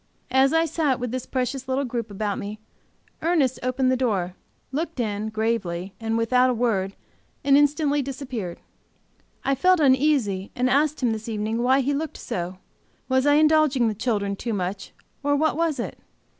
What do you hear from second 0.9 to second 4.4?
with this precious little group about me, Ernest opened the door,